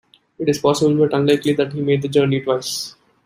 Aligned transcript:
It 0.39 0.49
is 0.49 0.57
possible, 0.57 0.97
but 0.97 1.13
unlikely, 1.15 1.53
that 1.53 1.73
he 1.73 1.81
made 1.83 2.01
the 2.01 2.07
journey 2.07 2.41
twice. 2.41 2.95